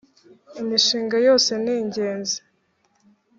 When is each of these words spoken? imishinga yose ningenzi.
imishinga 0.61 1.15
yose 1.27 1.51
ningenzi. 1.63 2.37